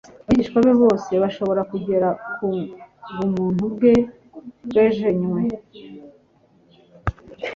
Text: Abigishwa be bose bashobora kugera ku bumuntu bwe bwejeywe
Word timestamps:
Abigishwa 0.27 0.57
be 0.65 0.73
bose 0.83 1.11
bashobora 1.23 1.61
kugera 1.71 2.07
ku 2.33 2.49
bumuntu 3.17 3.63
bwe 3.73 3.93
bwejeywe 4.67 5.39